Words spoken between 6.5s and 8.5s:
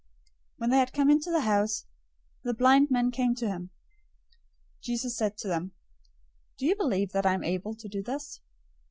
"Do you believe that I am able to do this?"